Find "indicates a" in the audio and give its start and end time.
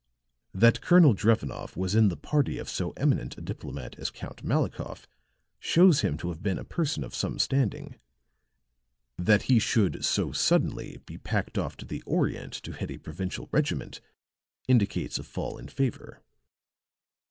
14.67-15.23